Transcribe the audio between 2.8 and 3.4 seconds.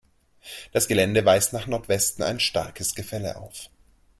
Gefälle